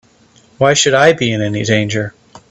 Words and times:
Why 0.57 0.73
should 0.73 0.95
I 0.95 1.13
be 1.13 1.31
in 1.31 1.43
any 1.43 1.61
danger? 1.61 2.15